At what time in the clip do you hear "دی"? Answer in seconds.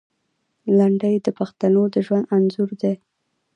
2.81-2.95